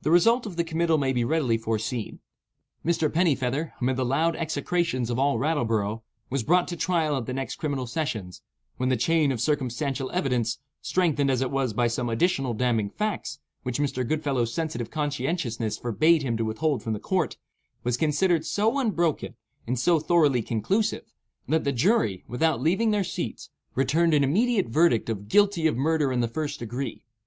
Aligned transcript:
The 0.00 0.10
result 0.10 0.46
of 0.46 0.56
the 0.56 0.64
committal 0.64 0.96
may 0.96 1.12
be 1.12 1.24
readily 1.26 1.58
foreseen. 1.58 2.20
Mr. 2.82 3.12
Pennifeather, 3.12 3.74
amid 3.82 3.96
the 3.98 4.04
loud 4.06 4.34
execrations 4.34 5.10
of 5.10 5.18
all 5.18 5.38
Rattleborough, 5.38 6.00
was 6.30 6.42
brought 6.42 6.68
to 6.68 6.74
trial 6.78 7.14
at 7.18 7.26
the 7.26 7.34
next 7.34 7.56
criminal 7.56 7.86
sessions, 7.86 8.40
when 8.78 8.88
the 8.88 8.96
chain 8.96 9.30
of 9.30 9.42
circumstantial 9.42 10.10
evidence 10.12 10.58
(strengthened 10.80 11.30
as 11.30 11.42
it 11.42 11.50
was 11.50 11.74
by 11.74 11.86
some 11.86 12.08
additional 12.08 12.54
damning 12.54 12.88
facts, 12.88 13.40
which 13.62 13.78
Mr. 13.78 14.08
Goodfellow's 14.08 14.54
sensitive 14.54 14.90
conscientiousness 14.90 15.76
forbade 15.76 16.22
him 16.22 16.38
to 16.38 16.46
withhold 16.46 16.82
from 16.82 16.94
the 16.94 16.98
court) 16.98 17.36
was 17.84 17.98
considered 17.98 18.46
so 18.46 18.78
unbroken 18.78 19.34
and 19.66 19.78
so 19.78 20.00
thoroughly 20.00 20.40
conclusive, 20.40 21.12
that 21.46 21.64
the 21.64 21.72
jury, 21.72 22.24
without 22.26 22.62
leaving 22.62 22.90
their 22.90 23.04
seats, 23.04 23.50
returned 23.74 24.14
an 24.14 24.24
immediate 24.24 24.68
verdict 24.68 25.10
of 25.10 25.28
"Guilty 25.28 25.66
of 25.66 25.76
murder 25.76 26.10
in 26.10 26.20
the 26.20 26.26
first 26.26 26.58
degree." 26.58 27.04